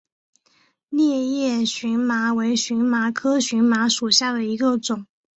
[0.89, 5.05] 裂叶荨麻为荨麻科荨麻属下的一个种。